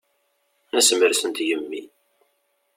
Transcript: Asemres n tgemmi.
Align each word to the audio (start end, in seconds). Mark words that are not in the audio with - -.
Asemres 0.77 1.21
n 1.23 1.31
tgemmi. 1.31 1.81